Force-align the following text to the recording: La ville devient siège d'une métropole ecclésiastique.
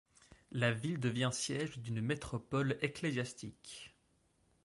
La 0.51 0.71
ville 0.71 0.99
devient 0.99 1.29
siège 1.31 1.77
d'une 1.77 2.01
métropole 2.01 2.75
ecclésiastique. 2.81 3.95